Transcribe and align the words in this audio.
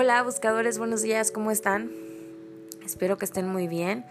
Hola 0.00 0.22
buscadores, 0.22 0.78
buenos 0.78 1.02
días, 1.02 1.32
¿cómo 1.32 1.50
están? 1.50 1.90
Espero 2.86 3.18
que 3.18 3.24
estén 3.24 3.48
muy 3.48 3.66
bien. 3.66 4.04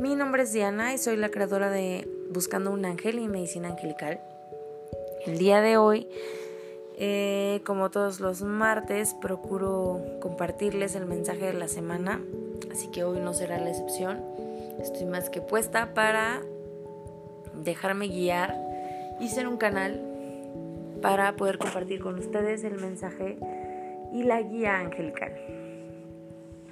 Mi 0.00 0.16
nombre 0.16 0.42
es 0.42 0.52
Diana 0.52 0.92
y 0.92 0.98
soy 0.98 1.16
la 1.16 1.28
creadora 1.28 1.70
de 1.70 2.08
Buscando 2.32 2.72
un 2.72 2.84
Ángel 2.84 3.20
y 3.20 3.28
Medicina 3.28 3.68
Angelical. 3.68 4.20
El 5.24 5.38
día 5.38 5.60
de 5.60 5.76
hoy, 5.76 6.08
eh, 6.98 7.60
como 7.64 7.88
todos 7.88 8.18
los 8.18 8.42
martes, 8.42 9.14
procuro 9.14 10.00
compartirles 10.18 10.96
el 10.96 11.06
mensaje 11.06 11.46
de 11.46 11.52
la 11.52 11.68
semana, 11.68 12.20
así 12.72 12.88
que 12.88 13.04
hoy 13.04 13.20
no 13.20 13.32
será 13.32 13.58
la 13.58 13.70
excepción. 13.70 14.20
Estoy 14.80 15.06
más 15.06 15.30
que 15.30 15.40
puesta 15.40 15.94
para 15.94 16.42
dejarme 17.54 18.08
guiar 18.08 18.56
y 19.20 19.28
ser 19.28 19.46
un 19.46 19.56
canal 19.56 20.02
para 21.00 21.36
poder 21.36 21.58
compartir 21.58 22.00
con 22.00 22.18
ustedes 22.18 22.64
el 22.64 22.80
mensaje 22.80 23.38
y 24.12 24.22
la 24.22 24.40
guía 24.42 24.78
angelical. 24.78 25.32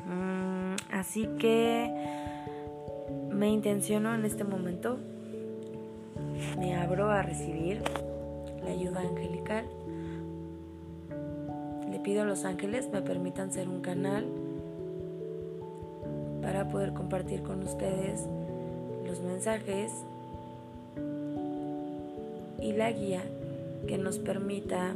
Mm, 0.06 0.76
así 0.92 1.26
que 1.38 1.90
me 3.30 3.50
intenciono 3.50 4.14
en 4.14 4.24
este 4.24 4.44
momento, 4.44 4.98
me 6.58 6.74
abro 6.76 7.10
a 7.10 7.22
recibir 7.22 7.82
la 8.64 8.70
ayuda 8.70 9.00
angelical. 9.00 9.64
Le 11.90 11.98
pido 12.00 12.22
a 12.22 12.24
los 12.24 12.44
ángeles 12.44 12.88
me 12.92 13.02
permitan 13.02 13.52
ser 13.52 13.68
un 13.68 13.80
canal 13.80 14.26
para 16.42 16.68
poder 16.68 16.92
compartir 16.92 17.42
con 17.42 17.62
ustedes 17.62 18.26
los 19.06 19.20
mensajes 19.20 19.92
y 22.60 22.72
la 22.72 22.90
guía 22.90 23.22
que 23.86 23.98
nos 23.98 24.18
permita 24.18 24.94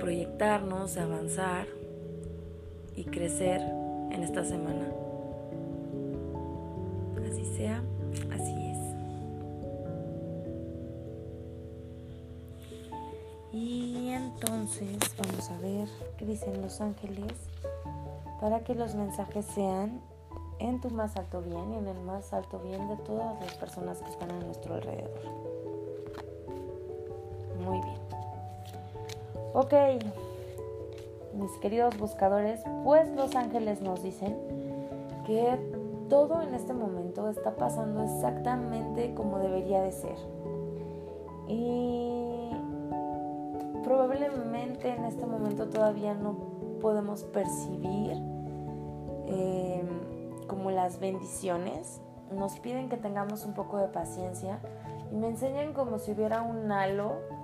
proyectarnos, 0.00 0.96
avanzar 0.96 1.66
y 2.96 3.04
crecer 3.04 3.60
en 4.10 4.22
esta 4.22 4.44
semana. 4.44 4.88
Así 7.30 7.44
sea, 7.56 7.82
así 8.32 8.54
es. 8.70 8.78
Y 13.52 14.08
entonces 14.10 14.98
vamos 15.18 15.50
a 15.50 15.58
ver 15.58 15.88
qué 16.16 16.26
dicen 16.26 16.60
los 16.62 16.80
ángeles 16.80 17.32
para 18.40 18.60
que 18.64 18.74
los 18.74 18.94
mensajes 18.94 19.44
sean 19.46 20.00
en 20.58 20.80
tu 20.80 20.90
más 20.90 21.16
alto 21.16 21.42
bien 21.42 21.72
y 21.72 21.76
en 21.76 21.88
el 21.88 22.00
más 22.00 22.32
alto 22.32 22.58
bien 22.60 22.88
de 22.88 22.96
todas 22.98 23.40
las 23.40 23.54
personas 23.54 23.98
que 23.98 24.10
están 24.10 24.30
a 24.30 24.40
nuestro 24.40 24.74
alrededor. 24.74 25.49
Ok, 29.62 29.74
mis 31.34 31.50
queridos 31.58 31.98
buscadores, 31.98 32.62
pues 32.82 33.10
los 33.10 33.36
ángeles 33.36 33.82
nos 33.82 34.02
dicen 34.02 34.34
que 35.26 35.58
todo 36.08 36.40
en 36.40 36.54
este 36.54 36.72
momento 36.72 37.28
está 37.28 37.56
pasando 37.56 38.02
exactamente 38.02 39.12
como 39.12 39.38
debería 39.38 39.82
de 39.82 39.92
ser. 39.92 40.16
Y 41.46 42.48
probablemente 43.84 44.94
en 44.94 45.04
este 45.04 45.26
momento 45.26 45.68
todavía 45.68 46.14
no 46.14 46.36
podemos 46.80 47.24
percibir 47.24 48.16
eh, 49.26 49.84
como 50.46 50.70
las 50.70 51.00
bendiciones. 51.00 52.00
Nos 52.32 52.58
piden 52.60 52.88
que 52.88 52.96
tengamos 52.96 53.44
un 53.44 53.52
poco 53.52 53.76
de 53.76 53.88
paciencia 53.88 54.58
y 55.12 55.16
me 55.16 55.28
enseñan 55.28 55.74
como 55.74 55.98
si 55.98 56.12
hubiera 56.12 56.40
un 56.40 56.72
halo 56.72 57.39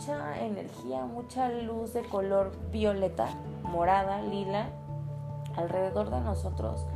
mucha 0.00 0.40
energía, 0.40 1.04
mucha 1.04 1.50
luz 1.50 1.92
de 1.92 2.00
color 2.00 2.52
violeta, 2.72 3.28
morada, 3.62 4.22
lila 4.22 4.70
alrededor 5.56 6.10
de 6.10 6.22
nosotros. 6.22 6.86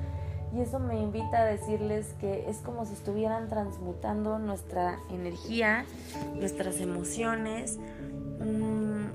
Y 0.54 0.60
eso 0.60 0.78
me 0.78 0.98
invita 0.98 1.42
a 1.42 1.44
decirles 1.44 2.14
que 2.18 2.48
es 2.48 2.58
como 2.58 2.86
si 2.86 2.94
estuvieran 2.94 3.50
transmutando 3.50 4.38
nuestra 4.38 5.00
energía, 5.10 5.84
nuestras 6.34 6.80
emociones. 6.80 7.78
Mm, 8.40 9.08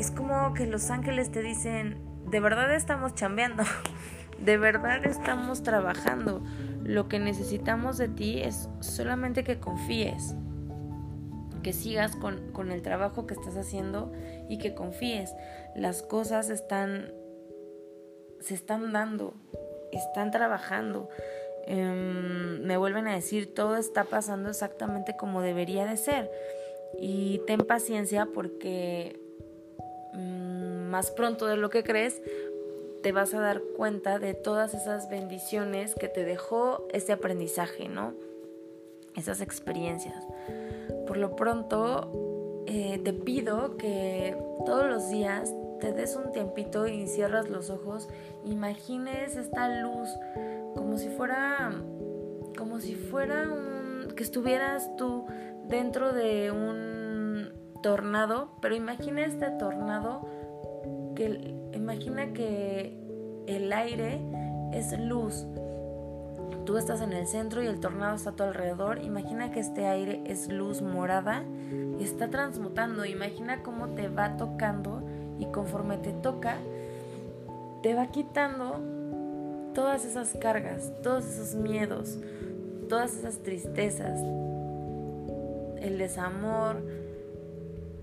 es 0.00 0.10
como 0.10 0.52
que 0.54 0.66
los 0.66 0.90
ángeles 0.90 1.30
te 1.30 1.42
dicen, 1.42 1.98
de 2.28 2.40
verdad 2.40 2.74
estamos 2.74 3.14
chambeando, 3.14 3.62
de 4.44 4.58
verdad 4.58 5.06
estamos 5.06 5.62
trabajando. 5.62 6.42
Lo 6.82 7.06
que 7.06 7.20
necesitamos 7.20 7.98
de 7.98 8.08
ti 8.08 8.40
es 8.40 8.68
solamente 8.80 9.44
que 9.44 9.60
confíes 9.60 10.34
que 11.62 11.72
sigas 11.72 12.16
con, 12.16 12.70
el 12.70 12.82
trabajo 12.82 13.26
que 13.26 13.34
estás 13.34 13.56
haciendo 13.56 14.12
y 14.48 14.58
que 14.58 14.74
confíes. 14.74 15.34
Las 15.74 16.02
cosas 16.02 16.50
están, 16.50 17.12
se 18.40 18.54
están 18.54 18.92
dando, 18.92 19.34
están 19.92 20.30
trabajando. 20.30 21.08
Em, 21.66 22.62
me 22.62 22.76
vuelven 22.76 23.06
a 23.08 23.14
decir, 23.14 23.54
todo 23.54 23.76
está 23.76 24.04
pasando 24.04 24.48
exactamente 24.48 25.16
como 25.16 25.42
debería 25.42 25.84
de 25.84 25.96
ser. 25.96 26.30
Y 26.98 27.42
ten 27.46 27.60
paciencia 27.60 28.26
porque 28.32 29.20
mm, 30.14 30.88
más 30.88 31.10
pronto 31.10 31.46
de 31.46 31.56
lo 31.56 31.70
que 31.70 31.84
crees, 31.84 32.22
te 33.02 33.12
vas 33.12 33.34
a 33.34 33.40
dar 33.40 33.60
cuenta 33.76 34.18
de 34.18 34.34
todas 34.34 34.74
esas 34.74 35.08
bendiciones 35.08 35.94
que 35.94 36.08
te 36.08 36.24
dejó 36.24 36.86
ese 36.92 37.12
aprendizaje, 37.12 37.88
¿no? 37.88 38.14
Esas 39.14 39.40
experiencias. 39.40 40.24
Por 41.08 41.16
lo 41.16 41.34
pronto, 41.36 42.62
eh, 42.66 43.00
te 43.02 43.14
pido 43.14 43.78
que 43.78 44.36
todos 44.66 44.86
los 44.86 45.08
días 45.08 45.54
te 45.80 45.92
des 45.92 46.14
un 46.16 46.32
tiempito 46.32 46.86
y 46.86 47.06
cierras 47.06 47.48
los 47.48 47.70
ojos, 47.70 48.10
imagines 48.44 49.36
esta 49.36 49.80
luz 49.80 50.10
como 50.76 50.98
si 50.98 51.08
fuera 51.08 51.72
como 52.58 52.78
si 52.80 52.94
fuera 52.94 53.48
un 53.48 54.14
que 54.14 54.22
estuvieras 54.22 54.94
tú 54.96 55.24
dentro 55.68 56.12
de 56.12 56.50
un 56.50 57.52
tornado, 57.82 58.50
pero 58.60 58.74
imagina 58.74 59.24
este 59.24 59.48
tornado 59.52 60.26
que 61.16 61.54
imagina 61.72 62.34
que 62.34 62.98
el 63.46 63.72
aire 63.72 64.20
es 64.72 64.98
luz 64.98 65.46
tú 66.68 66.76
estás 66.76 67.00
en 67.00 67.14
el 67.14 67.26
centro 67.26 67.62
y 67.62 67.66
el 67.66 67.80
tornado 67.80 68.14
está 68.14 68.28
a 68.28 68.32
tu 68.34 68.42
alrededor, 68.42 69.02
imagina 69.02 69.50
que 69.50 69.58
este 69.58 69.86
aire 69.86 70.20
es 70.26 70.52
luz 70.52 70.82
morada 70.82 71.42
y 71.98 72.04
está 72.04 72.28
transmutando. 72.28 73.06
Imagina 73.06 73.62
cómo 73.62 73.94
te 73.94 74.08
va 74.08 74.36
tocando 74.36 75.02
y 75.38 75.46
conforme 75.46 75.96
te 75.96 76.12
toca, 76.12 76.58
te 77.82 77.94
va 77.94 78.08
quitando 78.08 78.82
todas 79.72 80.04
esas 80.04 80.36
cargas, 80.38 80.92
todos 81.02 81.24
esos 81.24 81.54
miedos, 81.54 82.18
todas 82.90 83.16
esas 83.16 83.38
tristezas, 83.38 84.20
el 85.80 85.96
desamor, 85.96 86.82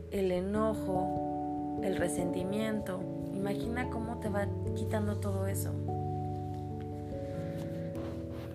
el 0.10 0.32
enojo, 0.32 1.82
el 1.84 1.98
resentimiento. 1.98 3.00
Imagina 3.32 3.92
cómo 3.92 4.18
te 4.22 4.30
va 4.30 4.48
quitando 4.76 5.18
todo 5.18 5.46
eso. 5.46 5.85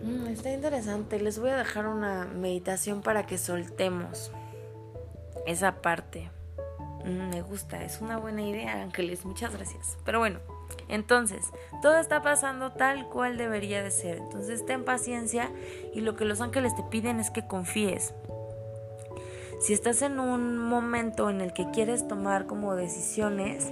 Mm, 0.03 0.29
está 0.29 0.51
interesante. 0.51 1.21
Les 1.21 1.39
voy 1.39 1.51
a 1.51 1.57
dejar 1.57 1.87
una 1.87 2.25
meditación 2.25 3.03
para 3.03 3.27
que 3.27 3.39
soltemos 3.39 4.33
esa 5.47 5.83
parte. 5.83 6.31
Mm, 7.05 7.31
me 7.31 7.43
gusta, 7.43 7.83
es 7.83 8.01
una 8.01 8.19
buena 8.19 8.43
idea, 8.43 8.83
Ángeles. 8.83 9.25
Muchas 9.25 9.55
gracias. 9.55 9.99
Pero 10.05 10.19
bueno, 10.19 10.39
entonces, 10.89 11.51
todo 11.83 11.99
está 11.99 12.23
pasando 12.23 12.73
tal 12.73 13.09
cual 13.09 13.37
debería 13.37 13.83
de 13.83 13.91
ser. 13.91 14.19
Entonces, 14.19 14.65
ten 14.65 14.85
paciencia 14.85 15.51
y 15.95 16.01
lo 16.01 16.17
que 16.17 16.25
los 16.25 16.41
ángeles 16.41 16.75
te 16.75 16.83
piden 16.85 17.21
es 17.21 17.31
que 17.31 17.47
confíes. 17.47 18.15
Si 19.61 19.75
estás 19.75 20.01
en 20.01 20.19
un 20.19 20.57
momento 20.57 21.29
en 21.29 21.43
el 21.43 21.53
que 21.53 21.71
quieres 21.71 22.09
tomar 22.09 22.47
como 22.47 22.75
decisiones, 22.77 23.71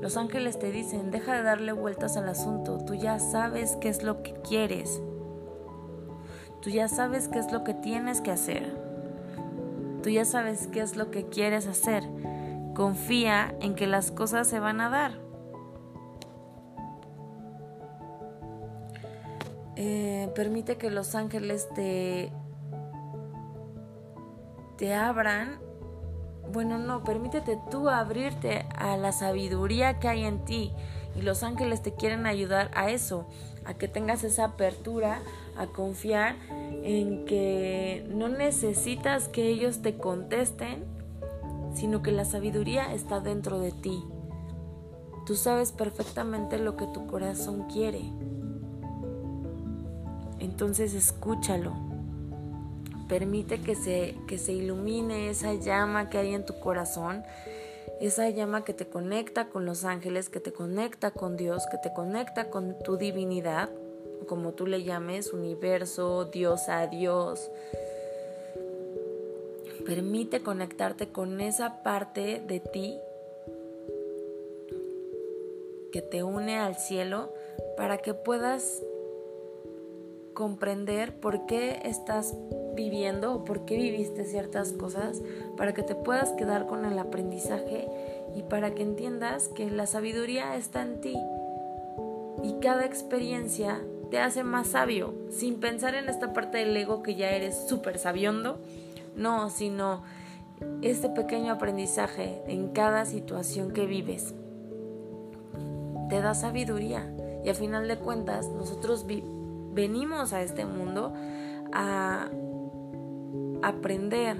los 0.00 0.16
ángeles 0.16 0.58
te 0.58 0.72
dicen, 0.72 1.12
deja 1.12 1.34
de 1.34 1.42
darle 1.42 1.72
vueltas 1.72 2.16
al 2.16 2.28
asunto, 2.28 2.84
tú 2.84 2.94
ya 2.94 3.20
sabes 3.20 3.76
qué 3.80 3.88
es 3.88 4.02
lo 4.02 4.22
que 4.22 4.34
quieres. 4.34 5.00
Tú 6.62 6.70
ya 6.70 6.88
sabes 6.88 7.28
qué 7.28 7.38
es 7.38 7.52
lo 7.52 7.64
que 7.64 7.74
tienes 7.74 8.20
que 8.20 8.30
hacer. 8.30 8.76
Tú 10.02 10.10
ya 10.10 10.24
sabes 10.24 10.68
qué 10.68 10.80
es 10.80 10.96
lo 10.96 11.10
que 11.10 11.26
quieres 11.26 11.66
hacer. 11.66 12.04
Confía 12.74 13.54
en 13.60 13.74
que 13.74 13.86
las 13.86 14.10
cosas 14.10 14.46
se 14.46 14.60
van 14.60 14.80
a 14.80 14.88
dar. 14.88 15.26
Eh, 19.76 20.30
permite 20.34 20.78
que 20.78 20.90
los 20.90 21.14
ángeles 21.14 21.68
te, 21.74 22.32
te 24.78 24.94
abran. 24.94 25.58
Bueno, 26.52 26.78
no, 26.78 27.04
permítete 27.04 27.58
tú 27.70 27.88
abrirte 27.88 28.66
a 28.76 28.96
la 28.96 29.12
sabiduría 29.12 29.98
que 29.98 30.08
hay 30.08 30.24
en 30.24 30.44
ti. 30.44 30.72
Y 31.14 31.22
los 31.22 31.42
ángeles 31.42 31.82
te 31.82 31.94
quieren 31.94 32.26
ayudar 32.26 32.70
a 32.74 32.90
eso, 32.90 33.26
a 33.64 33.74
que 33.74 33.88
tengas 33.88 34.24
esa 34.24 34.44
apertura, 34.44 35.20
a 35.58 35.66
confiar 35.66 36.36
en 36.82 37.24
que 37.24 38.06
no 38.10 38.28
necesitas 38.28 39.28
que 39.28 39.48
ellos 39.48 39.82
te 39.82 39.96
contesten, 39.96 40.84
sino 41.74 42.02
que 42.02 42.12
la 42.12 42.24
sabiduría 42.24 42.94
está 42.94 43.20
dentro 43.20 43.60
de 43.60 43.72
ti. 43.72 44.02
Tú 45.26 45.34
sabes 45.34 45.72
perfectamente 45.72 46.58
lo 46.58 46.76
que 46.76 46.86
tu 46.86 47.06
corazón 47.06 47.64
quiere. 47.64 48.00
Entonces 50.38 50.94
escúchalo. 50.94 51.72
Permite 53.08 53.60
que 53.60 53.74
se, 53.74 54.16
que 54.26 54.38
se 54.38 54.52
ilumine 54.52 55.30
esa 55.30 55.54
llama 55.54 56.08
que 56.08 56.18
hay 56.18 56.34
en 56.34 56.44
tu 56.44 56.58
corazón, 56.58 57.24
esa 58.00 58.28
llama 58.30 58.64
que 58.64 58.72
te 58.72 58.86
conecta 58.88 59.48
con 59.48 59.64
los 59.64 59.84
ángeles, 59.84 60.28
que 60.28 60.40
te 60.40 60.52
conecta 60.52 61.10
con 61.10 61.36
Dios, 61.36 61.66
que 61.70 61.78
te 61.78 61.92
conecta 61.92 62.50
con 62.50 62.76
tu 62.84 62.96
divinidad, 62.96 63.70
como 64.26 64.52
tú 64.52 64.66
le 64.66 64.82
llames, 64.82 65.32
universo, 65.32 66.26
Dios 66.26 66.68
a 66.68 66.86
Dios. 66.86 67.50
Permite 69.84 70.42
conectarte 70.42 71.08
con 71.08 71.40
esa 71.40 71.82
parte 71.82 72.42
de 72.46 72.60
ti 72.60 72.98
que 75.92 76.02
te 76.02 76.22
une 76.22 76.58
al 76.58 76.76
cielo 76.76 77.32
para 77.76 77.98
que 77.98 78.12
puedas 78.14 78.82
comprender 80.34 81.18
por 81.18 81.46
qué 81.46 81.80
estás 81.84 82.34
viviendo 82.74 83.34
o 83.34 83.44
por 83.44 83.64
qué 83.64 83.76
viviste 83.76 84.26
ciertas 84.26 84.72
cosas, 84.72 85.22
para 85.56 85.72
que 85.72 85.82
te 85.82 85.94
puedas 85.94 86.32
quedar 86.32 86.66
con 86.66 86.84
el 86.84 86.98
aprendizaje 86.98 87.88
y 88.34 88.42
para 88.42 88.74
que 88.74 88.82
entiendas 88.82 89.48
que 89.48 89.70
la 89.70 89.86
sabiduría 89.86 90.56
está 90.56 90.82
en 90.82 91.00
ti 91.00 91.16
y 92.42 92.60
cada 92.60 92.84
experiencia 92.84 93.80
te 94.10 94.18
hace 94.18 94.44
más 94.44 94.68
sabio, 94.68 95.14
sin 95.30 95.60
pensar 95.60 95.94
en 95.94 96.08
esta 96.08 96.32
parte 96.32 96.58
del 96.58 96.76
ego 96.76 97.02
que 97.02 97.14
ya 97.14 97.30
eres 97.30 97.66
súper 97.68 97.98
sabiondo, 97.98 98.58
no, 99.16 99.50
sino 99.50 100.02
este 100.82 101.08
pequeño 101.08 101.52
aprendizaje 101.52 102.42
en 102.46 102.68
cada 102.68 103.04
situación 103.04 103.72
que 103.72 103.86
vives. 103.86 104.34
Te 106.08 106.20
da 106.20 106.34
sabiduría 106.34 107.12
y 107.44 107.48
al 107.48 107.56
final 107.56 107.88
de 107.88 107.98
cuentas 107.98 108.48
nosotros 108.48 109.06
venimos 109.72 110.32
a 110.32 110.42
este 110.42 110.64
mundo 110.64 111.12
a 111.72 112.28
aprender, 113.62 114.36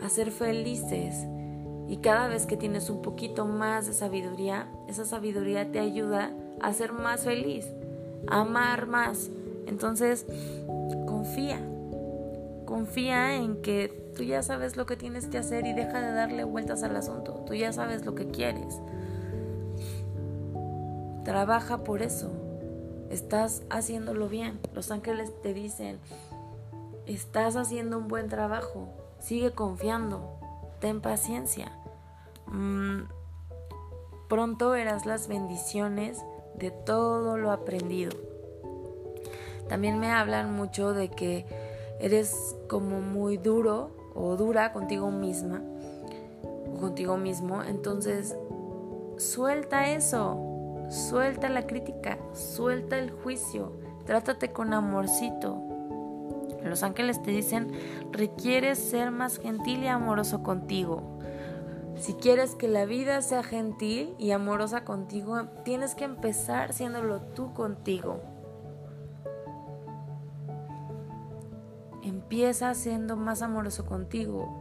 a 0.00 0.08
ser 0.08 0.30
felices 0.30 1.26
y 1.88 1.96
cada 1.98 2.28
vez 2.28 2.46
que 2.46 2.56
tienes 2.56 2.90
un 2.90 3.00
poquito 3.00 3.46
más 3.46 3.86
de 3.86 3.94
sabiduría, 3.94 4.68
esa 4.88 5.06
sabiduría 5.06 5.72
te 5.72 5.80
ayuda 5.80 6.32
a 6.60 6.72
ser 6.74 6.92
más 6.92 7.24
feliz, 7.24 7.66
amar 8.26 8.86
más. 8.86 9.30
Entonces, 9.66 10.26
confía, 11.06 11.60
confía 12.64 13.36
en 13.36 13.60
que 13.62 14.12
tú 14.16 14.22
ya 14.22 14.42
sabes 14.42 14.76
lo 14.76 14.86
que 14.86 14.96
tienes 14.96 15.26
que 15.26 15.38
hacer 15.38 15.66
y 15.66 15.72
deja 15.72 16.00
de 16.00 16.12
darle 16.12 16.44
vueltas 16.44 16.82
al 16.82 16.96
asunto, 16.96 17.44
tú 17.46 17.54
ya 17.54 17.72
sabes 17.72 18.04
lo 18.04 18.14
que 18.14 18.28
quieres. 18.28 18.80
Trabaja 21.24 21.84
por 21.84 22.02
eso. 22.02 22.30
Estás 23.10 23.62
haciéndolo 23.70 24.28
bien. 24.28 24.58
Los 24.74 24.90
ángeles 24.90 25.30
te 25.42 25.52
dicen, 25.52 25.98
estás 27.06 27.56
haciendo 27.56 27.98
un 27.98 28.08
buen 28.08 28.28
trabajo. 28.28 28.88
Sigue 29.18 29.52
confiando. 29.52 30.38
Ten 30.80 31.00
paciencia. 31.00 31.72
Mm, 32.46 33.02
pronto 34.28 34.70
verás 34.70 35.04
las 35.06 35.28
bendiciones 35.28 36.18
de 36.58 36.70
todo 36.70 37.36
lo 37.36 37.50
aprendido. 37.50 38.12
También 39.68 39.98
me 39.98 40.10
hablan 40.10 40.54
mucho 40.54 40.94
de 40.94 41.08
que 41.08 41.46
eres 42.00 42.56
como 42.68 43.00
muy 43.00 43.36
duro 43.36 43.90
o 44.14 44.36
dura 44.36 44.72
contigo 44.72 45.10
misma 45.10 45.62
o 46.72 46.78
contigo 46.78 47.16
mismo. 47.16 47.62
Entonces, 47.62 48.36
suelta 49.18 49.90
eso. 49.90 50.44
Suelta 50.88 51.50
la 51.50 51.66
crítica, 51.66 52.18
suelta 52.32 52.98
el 52.98 53.10
juicio, 53.10 53.72
trátate 54.06 54.52
con 54.52 54.72
amorcito. 54.72 55.62
Los 56.64 56.82
ángeles 56.82 57.22
te 57.22 57.30
dicen, 57.30 57.72
requieres 58.10 58.78
ser 58.78 59.10
más 59.10 59.38
gentil 59.38 59.82
y 59.82 59.88
amoroso 59.88 60.42
contigo. 60.42 61.17
Si 61.98 62.14
quieres 62.14 62.54
que 62.54 62.68
la 62.68 62.84
vida 62.84 63.20
sea 63.22 63.42
gentil 63.42 64.14
y 64.18 64.30
amorosa 64.30 64.84
contigo, 64.84 65.46
tienes 65.64 65.96
que 65.96 66.04
empezar 66.04 66.72
siéndolo 66.72 67.20
tú 67.20 67.52
contigo. 67.54 68.20
Empieza 72.04 72.72
siendo 72.74 73.16
más 73.16 73.42
amoroso 73.42 73.84
contigo. 73.84 74.60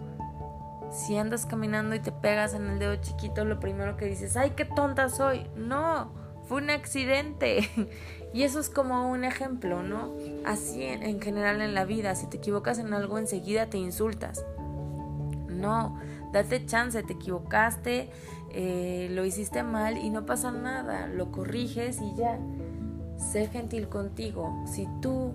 Si 0.91 1.15
andas 1.15 1.45
caminando 1.45 1.95
y 1.95 1.99
te 1.99 2.11
pegas 2.11 2.55
en 2.55 2.65
el 2.67 2.79
dedo 2.79 2.95
chiquito, 2.95 3.45
lo 3.45 3.59
primero 3.59 3.97
que 3.97 4.05
dices, 4.05 4.35
ay, 4.35 4.51
qué 4.51 4.65
tonta 4.65 5.09
soy. 5.09 5.45
No, 5.55 6.11
fue 6.47 6.61
un 6.61 6.71
accidente. 6.71 7.69
y 8.33 8.43
eso 8.43 8.59
es 8.59 8.69
como 8.69 9.11
un 9.11 9.23
ejemplo, 9.23 9.83
¿no? 9.83 10.13
Así 10.43 10.83
en, 10.83 11.21
general 11.21 11.61
en 11.61 11.75
la 11.75 11.85
vida, 11.85 12.15
si 12.15 12.27
te 12.27 12.37
equivocas 12.37 12.79
en 12.79 12.93
algo, 12.93 13.19
enseguida 13.19 13.67
te 13.67 13.77
insultas. 13.77 14.43
No, 15.47 15.99
date 16.31 16.65
chance, 16.65 17.01
te 17.03 17.13
equivocaste, 17.13 18.09
eh, 18.51 19.07
lo 19.11 19.25
hiciste 19.25 19.63
mal 19.63 19.97
y 19.97 20.09
no 20.09 20.25
pasa 20.25 20.51
nada, 20.51 21.07
lo 21.07 21.31
corriges 21.31 21.99
y 22.01 22.15
ya. 22.15 22.39
Sé 23.17 23.47
gentil 23.47 23.89
contigo. 23.89 24.63
Si 24.67 24.87
tú 25.01 25.31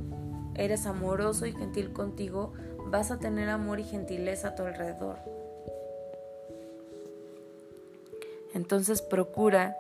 eres 0.55 0.87
amoroso 0.87 1.47
y 1.47 1.53
gentil 1.53 1.93
contigo, 1.93 2.53
vas 2.87 3.11
a 3.11 3.19
tener 3.19 3.49
amor 3.49 3.81
y 3.81 3.85
gentileza 3.85 4.49
a 4.49 4.55
tu 4.55 4.63
alrededor. 4.63 5.19
Entonces 8.55 9.03
procura 9.03 9.77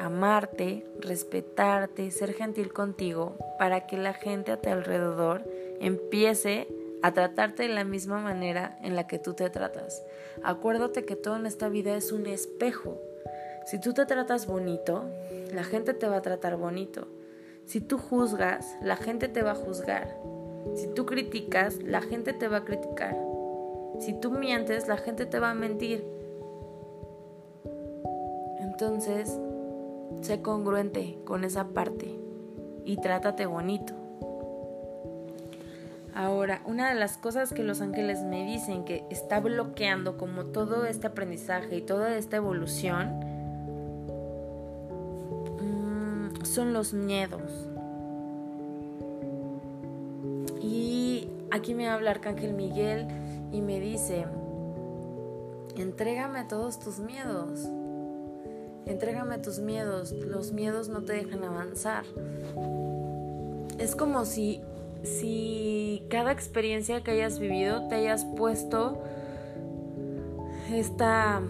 amarte, 0.00 0.84
respetarte, 1.00 2.10
ser 2.10 2.34
gentil 2.34 2.72
contigo 2.72 3.36
para 3.58 3.86
que 3.86 3.96
la 3.96 4.14
gente 4.14 4.52
a 4.52 4.60
tu 4.60 4.68
alrededor 4.68 5.44
empiece 5.80 6.66
a 7.02 7.12
tratarte 7.12 7.64
de 7.64 7.68
la 7.68 7.84
misma 7.84 8.20
manera 8.20 8.78
en 8.82 8.96
la 8.96 9.06
que 9.06 9.18
tú 9.18 9.34
te 9.34 9.50
tratas. 9.50 10.04
Acuérdate 10.42 11.04
que 11.04 11.16
todo 11.16 11.36
en 11.36 11.46
esta 11.46 11.68
vida 11.68 11.96
es 11.96 12.12
un 12.12 12.26
espejo. 12.26 12.98
Si 13.66 13.80
tú 13.80 13.92
te 13.92 14.06
tratas 14.06 14.46
bonito, 14.46 15.04
la 15.52 15.64
gente 15.64 15.94
te 15.94 16.08
va 16.08 16.16
a 16.16 16.22
tratar 16.22 16.56
bonito. 16.56 17.08
Si 17.64 17.80
tú 17.80 17.98
juzgas, 17.98 18.76
la 18.82 18.96
gente 18.96 19.28
te 19.28 19.42
va 19.42 19.52
a 19.52 19.56
juzgar. 19.56 20.16
Si 20.74 20.88
tú 20.94 21.06
criticas, 21.06 21.82
la 21.82 22.02
gente 22.02 22.32
te 22.32 22.48
va 22.48 22.58
a 22.58 22.64
criticar. 22.64 23.16
Si 23.98 24.18
tú 24.18 24.30
mientes, 24.30 24.88
la 24.88 24.96
gente 24.96 25.26
te 25.26 25.38
va 25.38 25.50
a 25.50 25.54
mentir. 25.54 26.04
Entonces, 28.58 29.38
sé 30.22 30.40
congruente 30.40 31.18
con 31.24 31.44
esa 31.44 31.68
parte 31.68 32.18
y 32.84 32.96
trátate 32.96 33.46
bonito. 33.46 34.01
Ahora, 36.14 36.60
una 36.66 36.90
de 36.90 36.94
las 36.94 37.16
cosas 37.16 37.52
que 37.54 37.62
los 37.62 37.80
ángeles 37.80 38.22
me 38.22 38.44
dicen 38.44 38.84
que 38.84 39.04
está 39.08 39.40
bloqueando 39.40 40.18
como 40.18 40.46
todo 40.46 40.84
este 40.84 41.06
aprendizaje 41.06 41.76
y 41.76 41.80
toda 41.80 42.16
esta 42.16 42.36
evolución 42.36 43.18
mm, 45.60 46.44
son 46.44 46.74
los 46.74 46.92
miedos. 46.92 47.68
Y 50.60 51.28
aquí 51.50 51.74
me 51.74 51.88
habla 51.88 52.10
Arcángel 52.10 52.52
Miguel 52.52 53.08
y 53.50 53.62
me 53.62 53.80
dice, 53.80 54.26
entrégame 55.76 56.44
todos 56.44 56.78
tus 56.78 56.98
miedos. 56.98 57.68
Entrégame 58.84 59.38
tus 59.38 59.60
miedos, 59.60 60.12
los 60.12 60.52
miedos 60.52 60.88
no 60.88 61.02
te 61.02 61.12
dejan 61.12 61.44
avanzar. 61.44 62.04
Es 63.78 63.94
como 63.94 64.24
si, 64.24 64.60
si 65.02 66.06
cada 66.10 66.32
experiencia 66.32 67.02
que 67.02 67.12
hayas 67.12 67.38
vivido 67.38 67.88
te 67.88 67.96
hayas 67.96 68.24
puesto 68.24 69.02
esta 70.70 71.42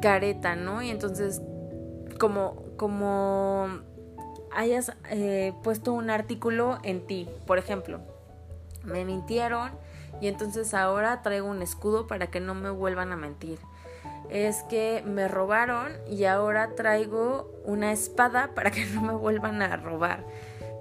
careta, 0.00 0.56
¿no? 0.56 0.82
Y 0.82 0.90
entonces, 0.90 1.40
como, 2.18 2.62
como 2.76 3.68
hayas 4.52 4.92
eh, 5.10 5.52
puesto 5.62 5.92
un 5.92 6.10
artículo 6.10 6.78
en 6.82 7.06
ti, 7.06 7.28
por 7.46 7.58
ejemplo, 7.58 8.00
me 8.82 9.04
mintieron 9.04 9.72
y 10.20 10.28
entonces 10.28 10.74
ahora 10.74 11.22
traigo 11.22 11.48
un 11.48 11.62
escudo 11.62 12.06
para 12.06 12.28
que 12.28 12.40
no 12.40 12.54
me 12.54 12.70
vuelvan 12.70 13.12
a 13.12 13.16
mentir 13.16 13.58
es 14.30 14.62
que 14.64 15.02
me 15.06 15.28
robaron 15.28 15.92
y 16.08 16.24
ahora 16.24 16.74
traigo 16.74 17.50
una 17.64 17.92
espada 17.92 18.50
para 18.54 18.70
que 18.70 18.84
no 18.86 19.02
me 19.02 19.12
vuelvan 19.12 19.62
a 19.62 19.76
robar. 19.76 20.24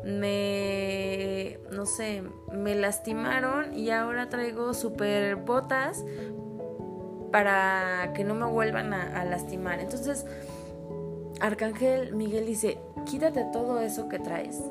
Me, 0.04 1.60
no 1.72 1.86
sé, 1.86 2.24
me 2.52 2.76
lastimaron 2.76 3.74
y 3.74 3.90
ahora 3.90 4.30
traigo 4.30 4.74
super 4.74 5.38
botas 5.38 6.04
para 7.32 8.14
que 8.14 8.24
no 8.24 8.36
me 8.36 8.46
vuelvan 8.46 8.94
a, 8.94 9.26
lastimar. 9.26 9.80
Entonces, 9.80 10.26
Arcángel 11.42 12.14
Miguel 12.16 12.46
dice, 12.46 12.78
quítate 13.06 13.44
todo 13.52 13.80
eso 13.80 14.08
que 14.08 14.20
traes 14.20 14.62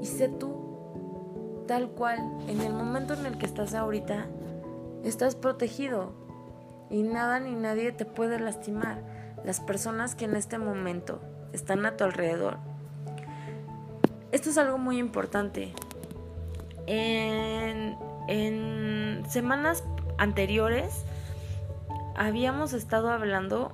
y 0.00 0.06
sé 0.06 0.28
tú, 0.28 1.64
tal 1.68 1.90
cual, 1.90 2.18
en 2.48 2.60
el 2.62 2.72
momento 2.72 3.14
en 3.14 3.26
el 3.26 3.38
que 3.38 3.46
estás 3.46 3.74
ahorita, 3.74 4.26
estás 5.04 5.36
protegido 5.36 6.14
y 6.90 7.04
nada 7.04 7.38
ni 7.38 7.54
nadie 7.54 7.92
te 7.92 8.04
puede 8.04 8.40
lastimar. 8.40 9.02
Las 9.44 9.60
personas 9.60 10.16
que 10.16 10.24
en 10.24 10.36
este 10.36 10.58
momento 10.58 11.20
están 11.52 11.86
a 11.86 11.96
tu 11.96 12.02
alrededor. 12.02 12.58
Esto 14.32 14.50
es 14.50 14.58
algo 14.58 14.78
muy 14.78 14.98
importante. 14.98 15.72
En, 16.86 17.96
en 18.28 19.22
semanas 19.28 19.84
anteriores 20.18 21.04
habíamos 22.14 22.72
estado 22.72 23.10
hablando, 23.10 23.72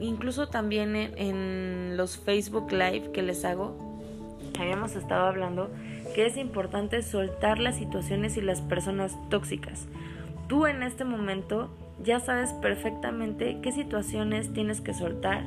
incluso 0.00 0.48
también 0.48 0.96
en, 0.96 1.96
los 1.96 2.18
Facebook 2.18 2.72
Live 2.72 3.12
que 3.12 3.22
les 3.22 3.44
hago, 3.44 3.76
habíamos 4.58 4.96
estado 4.96 5.26
hablando 5.26 5.70
que 6.14 6.26
es 6.26 6.36
importante 6.36 7.02
soltar 7.02 7.58
las 7.58 7.76
situaciones 7.76 8.36
y 8.36 8.40
las 8.40 8.60
personas 8.60 9.16
tóxicas. 9.30 9.86
Tú 10.48 10.66
en 10.66 10.82
este 10.82 11.04
momento 11.04 11.70
ya 12.02 12.20
sabes 12.20 12.52
perfectamente 12.54 13.58
qué 13.62 13.72
situaciones 13.72 14.52
tienes 14.52 14.80
que 14.80 14.94
soltar, 14.94 15.44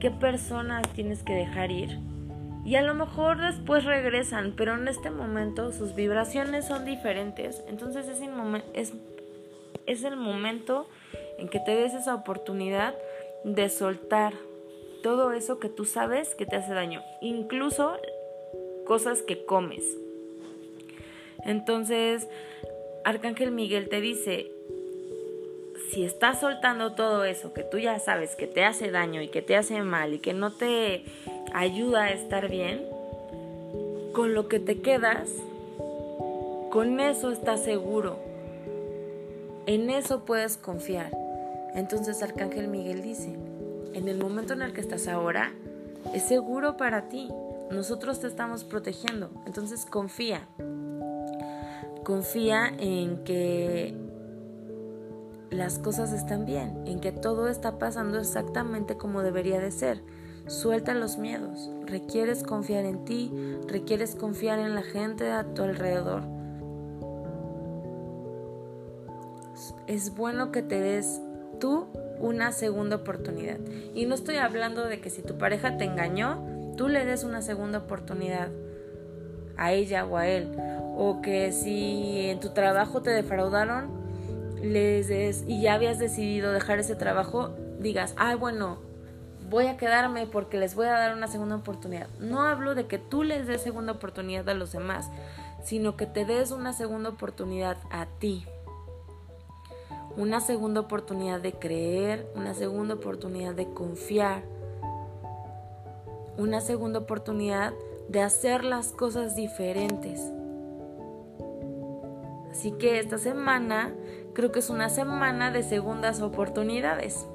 qué 0.00 0.10
personas 0.10 0.82
tienes 0.92 1.22
que 1.22 1.34
dejar 1.34 1.70
ir. 1.70 1.98
Y 2.66 2.74
a 2.74 2.82
lo 2.82 2.94
mejor 2.94 3.40
después 3.40 3.84
regresan, 3.84 4.54
pero 4.56 4.74
en 4.74 4.88
este 4.88 5.10
momento 5.10 5.70
sus 5.70 5.94
vibraciones 5.94 6.66
son 6.66 6.84
diferentes. 6.84 7.62
Entonces 7.68 8.08
es, 8.08 8.20
el 10.02 10.16
momento 10.16 10.88
en 11.38 11.48
que 11.48 11.60
te 11.60 11.76
des 11.76 11.94
esa 11.94 12.16
oportunidad 12.16 12.92
de 13.44 13.68
soltar 13.68 14.34
todo 15.04 15.30
eso 15.30 15.60
que 15.60 15.68
tú 15.68 15.84
sabes 15.84 16.34
que 16.34 16.44
te 16.44 16.56
hace 16.56 16.74
daño, 16.74 17.02
incluso 17.20 17.98
cosas 18.84 19.22
que 19.22 19.44
comes. 19.44 19.84
Entonces, 21.44 22.26
Arcángel 23.04 23.52
Miguel 23.52 23.88
te 23.88 24.00
dice, 24.00 24.50
si 25.92 26.04
estás 26.04 26.40
soltando 26.40 26.96
todo 26.96 27.22
eso 27.24 27.52
que 27.52 27.62
tú 27.62 27.78
ya 27.78 28.00
sabes 28.00 28.34
que 28.34 28.48
te 28.48 28.64
hace 28.64 28.90
daño 28.90 29.22
y 29.22 29.28
que 29.28 29.42
te 29.42 29.54
hace 29.54 29.82
mal 29.82 30.14
y 30.14 30.18
que 30.18 30.32
no 30.32 30.52
te 30.52 31.04
ayuda 31.56 32.04
a 32.04 32.10
estar 32.10 32.50
bien, 32.50 32.84
con 34.12 34.34
lo 34.34 34.46
que 34.46 34.60
te 34.60 34.82
quedas, 34.82 35.30
con 36.70 37.00
eso 37.00 37.30
estás 37.32 37.64
seguro. 37.64 38.18
En 39.64 39.88
eso 39.88 40.26
puedes 40.26 40.58
confiar. 40.58 41.16
Entonces 41.74 42.22
Arcángel 42.22 42.68
Miguel 42.68 43.00
dice, 43.00 43.38
en 43.94 44.06
el 44.08 44.18
momento 44.18 44.52
en 44.52 44.60
el 44.60 44.74
que 44.74 44.82
estás 44.82 45.08
ahora, 45.08 45.54
es 46.12 46.24
seguro 46.24 46.76
para 46.76 47.08
ti. 47.08 47.30
Nosotros 47.70 48.20
te 48.20 48.26
estamos 48.26 48.62
protegiendo. 48.62 49.30
Entonces 49.46 49.86
confía. 49.86 50.46
Confía 52.04 52.70
en 52.78 53.24
que 53.24 53.94
las 55.48 55.78
cosas 55.78 56.12
están 56.12 56.44
bien, 56.44 56.86
en 56.86 57.00
que 57.00 57.12
todo 57.12 57.48
está 57.48 57.78
pasando 57.78 58.18
exactamente 58.18 58.98
como 58.98 59.22
debería 59.22 59.58
de 59.58 59.70
ser. 59.70 60.02
Suelta 60.46 60.94
los 60.94 61.18
miedos. 61.18 61.70
Requieres 61.86 62.42
confiar 62.42 62.84
en 62.84 63.04
ti, 63.04 63.32
requieres 63.66 64.14
confiar 64.14 64.60
en 64.60 64.74
la 64.74 64.82
gente 64.82 65.30
a 65.32 65.42
tu 65.42 65.62
alrededor. 65.62 66.22
Es 69.86 70.14
bueno 70.14 70.52
que 70.52 70.62
te 70.62 70.80
des 70.80 71.20
tú 71.58 71.86
una 72.20 72.52
segunda 72.52 72.96
oportunidad. 72.96 73.58
Y 73.94 74.06
no 74.06 74.14
estoy 74.14 74.36
hablando 74.36 74.84
de 74.84 75.00
que 75.00 75.10
si 75.10 75.22
tu 75.22 75.36
pareja 75.36 75.76
te 75.78 75.84
engañó, 75.84 76.44
tú 76.76 76.88
le 76.88 77.04
des 77.04 77.24
una 77.24 77.42
segunda 77.42 77.78
oportunidad 77.78 78.48
a 79.56 79.72
ella 79.72 80.06
o 80.06 80.16
a 80.16 80.28
él. 80.28 80.56
O 80.96 81.20
que 81.22 81.50
si 81.50 82.28
en 82.28 82.38
tu 82.38 82.50
trabajo 82.50 83.02
te 83.02 83.10
defraudaron 83.10 83.90
les 84.62 85.08
des, 85.08 85.44
y 85.46 85.60
ya 85.60 85.74
habías 85.74 85.98
decidido 85.98 86.52
dejar 86.52 86.78
ese 86.78 86.94
trabajo, 86.94 87.54
digas, 87.80 88.14
ay 88.16 88.36
bueno, 88.36 88.85
voy 89.48 89.66
a 89.66 89.76
quedarme 89.76 90.26
porque 90.26 90.58
les 90.58 90.74
voy 90.74 90.86
a 90.86 90.92
dar 90.92 91.14
una 91.14 91.28
segunda 91.28 91.56
oportunidad. 91.56 92.08
No 92.20 92.42
hablo 92.42 92.74
de 92.74 92.86
que 92.86 92.98
tú 92.98 93.22
les 93.22 93.46
des 93.46 93.62
segunda 93.62 93.92
oportunidad 93.92 94.48
a 94.48 94.54
los 94.54 94.72
demás, 94.72 95.10
sino 95.62 95.96
que 95.96 96.06
te 96.06 96.24
des 96.24 96.50
una 96.50 96.72
segunda 96.72 97.10
oportunidad 97.10 97.76
a 97.90 98.06
ti 98.18 98.46
una 100.16 100.40
segunda 100.40 100.80
oportunidad 100.80 101.40
de 101.40 101.52
creer, 101.52 102.26
una 102.34 102.54
segunda 102.54 102.94
oportunidad 102.94 103.54
de 103.54 103.68
confiar, 103.72 104.42
una 106.38 106.60
segunda 106.60 107.00
oportunidad 107.00 107.74
de 108.08 108.22
hacer 108.22 108.64
las 108.64 108.92
cosas 108.92 109.36
diferentes. 109.36 110.20
Así 112.50 112.72
que 112.72 112.98
esta 112.98 113.18
semana 113.18 113.92
creo 114.32 114.52
que 114.52 114.60
es 114.60 114.70
una 114.70 114.88
semana 114.88 115.50
de 115.50 115.62
segundas 115.62 116.22
oportunidades. 116.22 117.26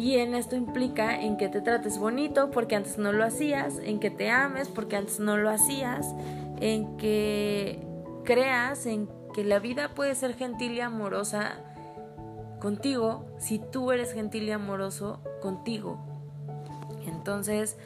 Y 0.00 0.16
en 0.16 0.34
esto 0.34 0.56
implica 0.56 1.20
en 1.20 1.36
que 1.36 1.50
te 1.50 1.60
trates 1.60 1.98
bonito 1.98 2.50
porque 2.50 2.74
antes 2.74 2.96
no 2.96 3.12
lo 3.12 3.22
hacías, 3.22 3.78
en 3.84 4.00
que 4.00 4.10
te 4.10 4.30
ames 4.30 4.68
porque 4.68 4.96
antes 4.96 5.20
no 5.20 5.36
lo 5.36 5.50
hacías, 5.50 6.06
en 6.58 6.96
que 6.96 7.86
creas 8.24 8.86
en 8.86 9.10
que 9.34 9.44
la 9.44 9.58
vida 9.58 9.90
puede 9.94 10.14
ser 10.14 10.34
gentil 10.36 10.72
y 10.72 10.80
amorosa 10.80 11.52
contigo 12.60 13.26
si 13.38 13.58
tú 13.58 13.92
eres 13.92 14.14
gentil 14.14 14.44
y 14.44 14.52
amoroso 14.52 15.20
contigo. 15.42 15.98
Entonces, 17.06 17.76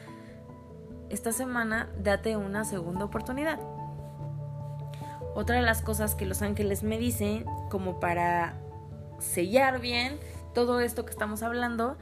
esta 1.09 1.33
semana 1.33 1.89
date 2.01 2.37
una 2.37 2.63
segunda 2.63 3.03
oportunidad. 3.03 3.59
Otra 5.35 5.57
de 5.57 5.63
las 5.63 5.81
cosas 5.81 6.15
que 6.15 6.25
los 6.25 6.41
ángeles 6.41 6.81
me 6.81 6.97
dicen, 6.97 7.43
como 7.69 7.99
para 7.99 8.53
sellar 9.19 9.81
bien 9.81 10.17
todo 10.55 10.79
esto 10.79 11.05
que 11.05 11.11
estamos 11.11 11.43
hablando, 11.43 11.97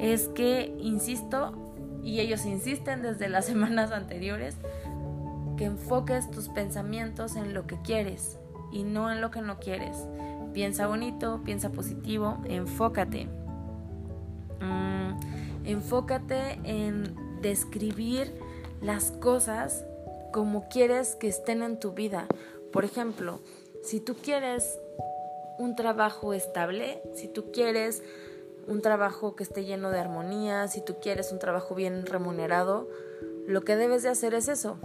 es 0.00 0.28
que, 0.28 0.74
insisto, 0.78 1.52
y 2.02 2.20
ellos 2.20 2.46
insisten 2.46 3.02
desde 3.02 3.28
las 3.28 3.44
semanas 3.52 3.92
anteriores, 3.92 4.56
que 5.58 5.66
enfoques 5.66 6.30
tus 6.30 6.48
pensamientos 6.48 7.36
en 7.36 7.52
lo 7.52 7.66
que 7.66 7.76
quieres, 7.82 8.38
y 8.72 8.84
no 8.84 9.12
en 9.12 9.20
lo 9.20 9.30
que 9.30 9.42
no 9.42 9.58
quieres. 9.58 9.96
Piensa 10.54 10.86
bonito, 10.86 11.42
piensa 11.44 11.70
positivo, 11.70 12.38
enfócate. 12.44 13.28
Mm, 14.60 15.66
enfócate 15.66 16.58
en 16.64 17.14
describir 17.42 18.32
las 18.80 19.10
cosas 19.10 19.84
como 20.32 20.68
quieres 20.68 21.14
que 21.16 21.28
estén 21.28 21.62
en 21.62 21.78
tu 21.78 21.92
vida. 21.92 22.26
Por 22.72 22.84
ejemplo, 22.84 23.40
si 23.82 24.00
tú 24.00 24.14
quieres 24.14 24.78
un 25.58 25.76
trabajo 25.76 26.32
estable, 26.32 27.02
si 27.14 27.28
tú 27.28 27.50
quieres 27.52 28.02
un 28.66 28.82
trabajo 28.82 29.36
que 29.36 29.44
esté 29.44 29.64
lleno 29.64 29.90
de 29.90 30.00
armonía, 30.00 30.68
si 30.68 30.80
tú 30.80 30.96
quieres 31.00 31.32
un 31.32 31.38
trabajo 31.38 31.74
bien 31.74 32.04
remunerado, 32.04 32.88
lo 33.46 33.62
que 33.62 33.76
debes 33.76 34.02
de 34.02 34.08
hacer 34.08 34.34
es 34.34 34.48
eso, 34.48 34.78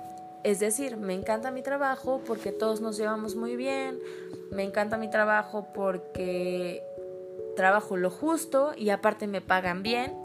es 0.44 0.60
decir, 0.60 0.98
me 0.98 1.14
encanta 1.14 1.52
mi 1.52 1.62
trabajo 1.62 2.22
porque 2.26 2.52
todos 2.52 2.82
nos 2.82 2.98
llevamos 2.98 3.36
muy 3.36 3.56
bien, 3.56 4.00
me 4.52 4.64
encanta 4.64 4.98
mi 4.98 5.10
trabajo 5.10 5.68
porque 5.74 6.84
trabajo 7.56 7.98
lo 7.98 8.10
justo 8.10 8.72
y 8.76 8.90
aparte 8.90 9.28
me 9.28 9.42
pagan 9.42 9.84
bien, 9.84 10.16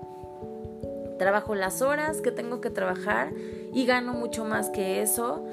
trabajo 1.19 1.55
las 1.55 1.83
horas 1.83 2.21
que 2.21 2.31
tengo 2.31 2.61
que 2.61 2.71
trabajar 2.71 3.33
y 3.73 3.87
gano 3.87 4.13
mucho 4.13 4.45
más 4.45 4.71
que 4.71 5.03
eso 5.03 5.47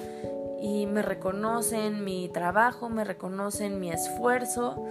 y 0.63 0.87
me 0.87 1.01
reconocen 1.01 2.05
mi 2.05 2.29
trabajo, 2.29 2.87
me 2.87 3.03
reconocen 3.03 3.81
mi 3.81 3.91
esfuerzo 3.91 4.81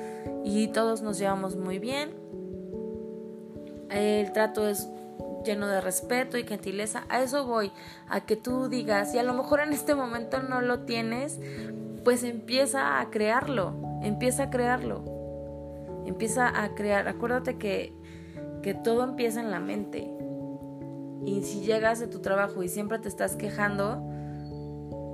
y 0.44 0.68
todos 0.68 1.00
nos 1.00 1.18
llevamos 1.18 1.56
muy 1.56 1.78
bien. 1.78 2.10
El 3.88 4.32
trato 4.32 4.68
es 4.68 4.86
lleno 5.46 5.66
de 5.66 5.80
respeto 5.80 6.36
y 6.36 6.44
gentileza. 6.44 7.06
A 7.08 7.22
eso 7.22 7.46
voy, 7.46 7.72
a 8.06 8.20
que 8.26 8.36
tú 8.36 8.68
digas, 8.68 9.14
y 9.14 9.18
a 9.18 9.22
lo 9.22 9.32
mejor 9.32 9.60
en 9.60 9.72
este 9.72 9.94
momento 9.94 10.42
no 10.42 10.60
lo 10.60 10.80
tienes, 10.80 11.40
pues 12.04 12.22
empieza 12.22 13.00
a 13.00 13.08
crearlo, 13.08 13.72
empieza 14.02 14.42
a 14.44 14.50
crearlo, 14.50 16.02
empieza 16.04 16.62
a 16.62 16.74
crear. 16.74 17.08
Acuérdate 17.08 17.56
que, 17.56 17.94
que 18.62 18.74
todo 18.74 19.04
empieza 19.04 19.40
en 19.40 19.50
la 19.50 19.58
mente. 19.58 20.06
Y 21.24 21.42
si 21.44 21.62
llegas 21.62 21.98
de 21.98 22.08
tu 22.08 22.20
trabajo 22.20 22.62
y 22.62 22.68
siempre 22.68 22.98
te 22.98 23.08
estás 23.08 23.36
quejando, 23.36 24.11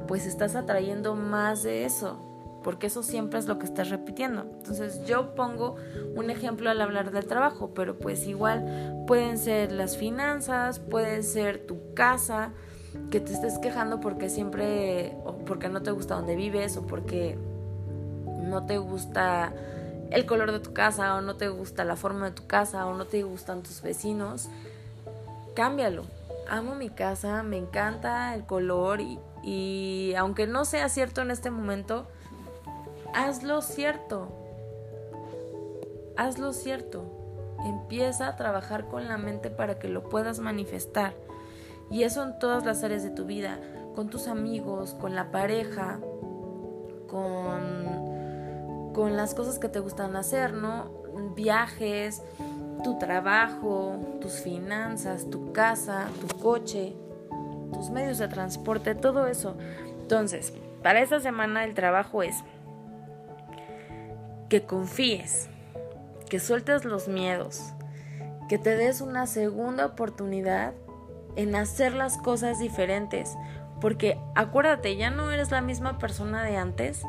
pues 0.09 0.27
estás 0.27 0.57
atrayendo 0.57 1.15
más 1.15 1.63
de 1.63 1.85
eso 1.85 2.29
porque 2.63 2.89
eso 2.89 3.03
siempre 3.03 3.39
es 3.39 3.47
lo 3.47 3.59
que 3.59 3.67
estás 3.67 3.89
repitiendo. 3.89 4.43
Entonces 4.43 5.05
yo 5.07 5.35
pongo 5.35 5.77
un 6.17 6.29
ejemplo 6.29 6.71
al 6.71 6.81
hablar 6.81 7.13
del 7.13 7.27
trabajo, 7.27 7.71
pero 7.75 7.99
pues 7.99 8.27
igual 8.27 9.05
pueden 9.07 9.39
ser 9.39 9.73
las 9.73 9.97
finanzas, 9.97 10.79
puede 10.79 11.23
ser 11.23 11.67
tu 11.67 11.95
casa, 11.95 12.51
que 13.11 13.21
te 13.21 13.33
estés 13.33 13.59
quejando 13.59 14.01
porque 14.01 14.29
siempre, 14.29 15.17
o 15.25 15.39
porque 15.47 15.69
no 15.69 15.83
te 15.83 15.93
gusta 15.93 16.17
donde 16.17 16.37
vives, 16.37 16.77
o 16.77 16.87
porque 16.87 17.39
no 18.43 18.67
te 18.67 18.79
gusta 18.79 19.53
el 20.11 20.27
color 20.27 20.53
de 20.53 20.61
tu 20.61 20.73
casa, 20.73 21.15
o 21.15 21.21
no 21.21 21.37
te 21.37 21.49
gusta 21.49 21.85
la 21.85 21.97
forma 21.97 22.27
de 22.27 22.33
tu 22.33 22.47
casa, 22.47 22.87
o 22.87 22.95
no 22.95 23.05
te 23.05 23.23
gustan 23.23 23.63
tus 23.63 23.83
vecinos, 23.83 24.49
cámbialo. 25.55 26.05
Amo 26.51 26.75
mi 26.75 26.89
casa, 26.89 27.43
me 27.43 27.59
encanta 27.59 28.35
el 28.35 28.45
color 28.45 29.01
y, 29.01 29.19
y 29.49 30.15
aunque 30.15 30.47
no 30.47 30.67
sea 30.67 30.91
cierto 30.91 31.23
en 31.23 31.31
este 31.31 31.51
momento, 31.51 32.07
hazlo 33.15 33.63
cierto. 33.63 34.29
haz 36.19 36.39
lo 36.39 36.53
cierto. 36.53 37.57
Empieza 37.65 38.29
a 38.29 38.37
trabajar 38.37 38.89
con 38.89 39.09
la 39.09 39.17
mente 39.17 39.49
para 39.51 39.79
que 39.79 39.89
lo 39.89 40.07
puedas 40.11 40.39
manifestar. 40.41 41.15
Y 41.91 42.03
eso 42.03 42.23
en 42.25 42.39
todas 42.39 42.67
las 42.67 42.85
áreas 42.85 43.03
de 43.03 43.09
tu 43.09 43.25
vida, 43.25 43.59
con 43.95 44.11
tus 44.11 44.29
amigos, 44.29 44.93
con 44.93 45.15
la 45.15 45.31
pareja, 45.31 45.99
con, 47.09 48.93
con 48.93 49.17
las 49.17 49.35
cosas 49.35 49.59
que 49.59 49.71
te 49.71 49.81
gustan 49.81 50.15
hacer, 50.15 50.53
¿no? 50.53 50.91
Viajes, 51.35 52.23
tu 52.85 52.99
trabajo, 52.99 53.97
tus 54.21 54.35
finanzas, 54.35 55.31
tu 55.31 55.53
casa, 55.53 56.09
tu 56.21 56.37
coche, 56.37 56.95
tus 57.73 57.91
medios 57.91 58.19
de 58.19 58.29
transporte, 58.29 58.95
todo 58.95 59.27
eso. 59.27 59.57
Entonces, 60.01 60.53
para 60.83 61.01
esta 61.01 61.21
semana 61.21 61.65
el 61.65 61.75
trabajo 61.75 62.23
es 62.23 62.37
que 64.49 64.63
confíes, 64.63 65.49
que 66.29 66.41
sueltes 66.41 66.85
los 66.85 67.09
miedos, 67.09 67.73
que 68.49 68.59
te 68.59 68.77
des 68.77 69.01
una 69.01 69.27
segunda 69.27 69.87
oportunidad 69.87 70.73
en 71.37 71.55
hacer 71.55 71.95
las 71.95 72.17
cosas 72.17 72.59
diferentes. 72.59 73.37
Porque 73.81 74.19
acuérdate, 74.35 74.97
ya 74.97 75.11
no 75.11 75.31
eres 75.31 75.51
la 75.51 75.61
misma 75.61 75.99
persona 75.99 76.43
de 76.43 76.57
antes, 76.57 77.03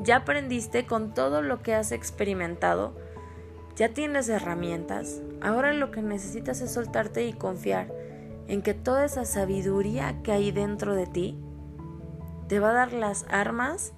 ya 0.00 0.16
aprendiste 0.16 0.86
con 0.86 1.14
todo 1.14 1.40
lo 1.42 1.62
que 1.62 1.74
has 1.74 1.92
experimentado, 1.92 2.94
ya 3.76 3.90
tienes 3.90 4.28
herramientas, 4.28 5.22
ahora 5.40 5.72
lo 5.72 5.90
que 5.90 6.02
necesitas 6.02 6.60
es 6.60 6.72
soltarte 6.72 7.24
y 7.24 7.32
confiar 7.32 7.88
en 8.50 8.62
que 8.62 8.74
toda 8.74 9.04
esa 9.04 9.24
sabiduría 9.24 10.22
que 10.24 10.32
hay 10.32 10.50
dentro 10.50 10.96
de 10.96 11.06
ti 11.06 11.38
te 12.48 12.58
va 12.58 12.70
a 12.70 12.74
dar 12.74 12.92
las 12.92 13.24
armas 13.28 13.92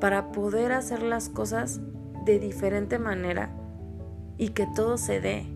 para 0.00 0.32
poder 0.32 0.72
hacer 0.72 1.02
las 1.02 1.28
cosas 1.28 1.78
de 2.24 2.38
diferente 2.38 2.98
manera 2.98 3.50
y 4.38 4.48
que 4.48 4.66
todo 4.74 4.96
se 4.96 5.20
dé 5.20 5.46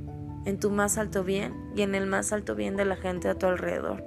en 0.44 0.60
tu 0.60 0.70
más 0.70 0.98
alto 0.98 1.24
bien 1.24 1.72
y 1.74 1.80
en 1.80 1.94
el 1.94 2.06
más 2.06 2.30
alto 2.30 2.54
bien 2.54 2.76
de 2.76 2.84
la 2.84 2.96
gente 2.96 3.30
a 3.30 3.36
tu 3.36 3.46
alrededor. 3.46 4.04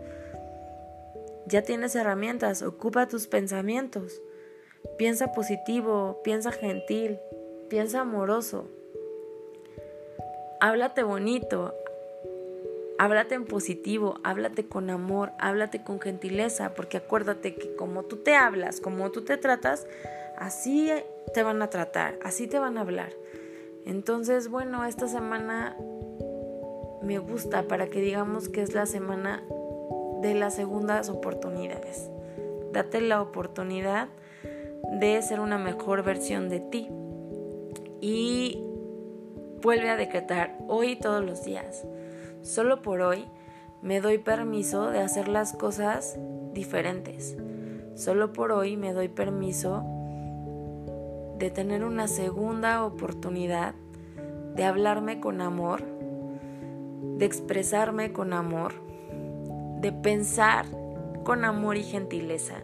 Ya 1.47 1.63
tienes 1.63 1.95
herramientas, 1.95 2.61
ocupa 2.61 3.07
tus 3.07 3.25
pensamientos. 3.25 4.21
Piensa 4.99 5.31
positivo, 5.31 6.21
piensa 6.23 6.51
gentil, 6.51 7.17
piensa 7.67 8.01
amoroso. 8.01 8.67
Háblate 10.61 11.01
bonito, 11.01 11.73
háblate 12.99 13.33
en 13.33 13.45
positivo, 13.45 14.19
háblate 14.23 14.67
con 14.67 14.89
amor, 14.89 15.31
háblate 15.39 15.83
con 15.85 16.01
gentileza, 16.01 16.73
porque 16.75 16.97
acuérdate 16.97 17.55
que 17.55 17.73
como 17.77 18.03
tú 18.03 18.17
te 18.17 18.35
hablas, 18.35 18.81
como 18.81 19.09
tú 19.09 19.23
te 19.23 19.37
tratas, 19.37 19.87
así 20.37 20.91
te 21.33 21.41
van 21.41 21.61
a 21.61 21.69
tratar, 21.69 22.19
así 22.21 22.45
te 22.47 22.59
van 22.59 22.77
a 22.77 22.81
hablar. 22.81 23.13
Entonces, 23.85 24.49
bueno, 24.49 24.83
esta 24.83 25.07
semana 25.07 25.77
me 27.01 27.19
gusta 27.19 27.63
para 27.69 27.87
que 27.87 28.01
digamos 28.01 28.49
que 28.49 28.61
es 28.61 28.73
la 28.73 28.85
semana 28.85 29.43
de 30.21 30.33
las 30.33 30.55
segundas 30.55 31.09
oportunidades. 31.09 32.09
Date 32.73 32.99
la 32.99 33.21
oportunidad 33.21 34.09
de 34.91 35.21
ser 35.21 35.39
una 35.39 35.57
mejor 35.57 36.03
versión 36.03 36.49
de 36.49 36.59
ti. 36.59 36.89
Y 38.01 38.61
vuelve 39.61 39.89
a 39.89 39.95
decretar 39.95 40.57
hoy 40.67 40.97
todos 40.97 41.23
los 41.23 41.45
días. 41.45 41.85
Solo 42.41 42.81
por 42.81 43.01
hoy 43.01 43.25
me 43.81 44.01
doy 44.01 44.17
permiso 44.17 44.89
de 44.89 44.99
hacer 44.99 45.27
las 45.27 45.53
cosas 45.53 46.17
diferentes. 46.53 47.37
Solo 47.95 48.33
por 48.33 48.51
hoy 48.51 48.77
me 48.77 48.93
doy 48.93 49.09
permiso 49.09 49.83
de 51.37 51.51
tener 51.51 51.83
una 51.83 52.07
segunda 52.07 52.85
oportunidad 52.85 53.73
de 54.55 54.63
hablarme 54.63 55.19
con 55.19 55.41
amor, 55.41 55.83
de 57.17 57.25
expresarme 57.25 58.11
con 58.11 58.33
amor, 58.33 58.73
de 59.79 59.91
pensar 59.91 60.65
con 61.23 61.45
amor 61.45 61.77
y 61.77 61.83
gentileza. 61.83 62.55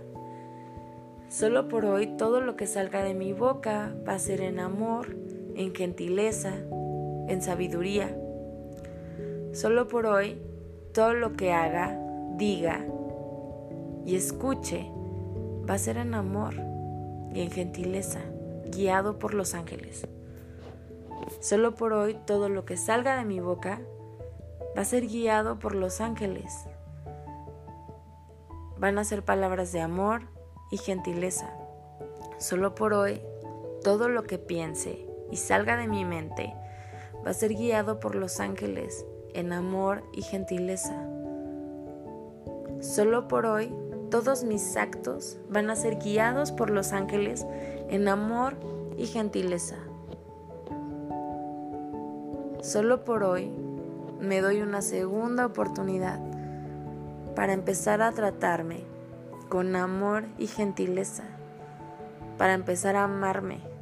Solo 1.29 1.67
por 1.67 1.85
hoy 1.85 2.17
todo 2.17 2.41
lo 2.41 2.55
que 2.55 2.67
salga 2.67 3.03
de 3.03 3.13
mi 3.13 3.33
boca 3.33 3.95
va 4.07 4.13
a 4.13 4.19
ser 4.19 4.41
en 4.41 4.59
amor, 4.59 5.15
en 5.55 5.73
gentileza, 5.73 6.53
en 7.27 7.41
sabiduría. 7.41 8.15
Solo 9.55 9.87
por 9.87 10.05
hoy 10.05 10.37
todo 10.93 11.13
lo 11.13 11.31
que 11.31 11.53
haga, 11.53 11.97
diga 12.35 12.85
y 14.05 14.17
escuche 14.17 14.91
va 15.67 15.75
a 15.75 15.77
ser 15.77 15.95
en 15.95 16.13
amor 16.13 16.55
y 17.33 17.39
en 17.39 17.49
gentileza 17.49 18.19
guiado 18.65 19.17
por 19.17 19.33
los 19.33 19.53
ángeles. 19.55 20.09
Solo 21.39 21.73
por 21.73 21.93
hoy 21.93 22.17
todo 22.25 22.49
lo 22.49 22.65
que 22.65 22.75
salga 22.75 23.15
de 23.15 23.23
mi 23.23 23.39
boca 23.39 23.79
va 24.77 24.81
a 24.81 24.85
ser 24.85 25.07
guiado 25.07 25.57
por 25.57 25.73
los 25.73 26.01
ángeles. 26.01 26.51
Van 28.77 28.97
a 28.97 29.05
ser 29.05 29.23
palabras 29.23 29.71
de 29.71 29.79
amor 29.79 30.23
y 30.69 30.79
gentileza. 30.79 31.49
Solo 32.39 32.75
por 32.75 32.93
hoy 32.93 33.21
todo 33.85 34.09
lo 34.09 34.23
que 34.23 34.37
piense 34.37 35.07
y 35.31 35.37
salga 35.37 35.77
de 35.77 35.87
mi 35.87 36.03
mente 36.03 36.53
va 37.25 37.31
a 37.31 37.33
ser 37.33 37.53
guiado 37.53 38.01
por 38.01 38.15
los 38.15 38.41
ángeles 38.41 39.05
en 39.35 39.53
amor 39.53 40.03
y 40.13 40.21
gentileza. 40.21 40.95
Solo 42.79 43.27
por 43.27 43.45
hoy 43.45 43.73
todos 44.09 44.43
mis 44.43 44.77
actos 44.77 45.37
van 45.49 45.69
a 45.69 45.75
ser 45.75 45.97
guiados 45.97 46.51
por 46.51 46.69
los 46.69 46.93
ángeles 46.93 47.45
en 47.89 48.07
amor 48.07 48.55
y 48.97 49.07
gentileza. 49.07 49.77
Solo 52.61 53.03
por 53.03 53.23
hoy 53.23 53.51
me 54.19 54.41
doy 54.41 54.61
una 54.61 54.81
segunda 54.81 55.45
oportunidad 55.45 56.19
para 57.35 57.53
empezar 57.53 58.01
a 58.01 58.11
tratarme 58.11 58.83
con 59.49 59.75
amor 59.75 60.25
y 60.37 60.47
gentileza, 60.47 61.23
para 62.37 62.53
empezar 62.53 62.95
a 62.95 63.03
amarme. 63.03 63.74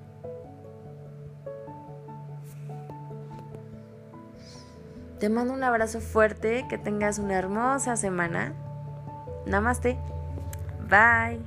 Te 5.24 5.30
mando 5.30 5.54
un 5.54 5.64
abrazo 5.64 6.02
fuerte, 6.02 6.66
que 6.68 6.78
tengas 6.78 7.18
una 7.18 7.36
hermosa 7.36 7.96
semana. 7.96 8.52
Namaste. 9.46 9.98
Bye. 10.90 11.40